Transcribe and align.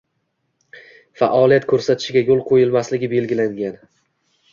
faoliyat 1.19 1.67
ko‘rsatishiga 1.71 2.23
yo‘l 2.29 2.41
qo‘yilmasligi 2.47 3.11
belgilangan. 3.13 3.77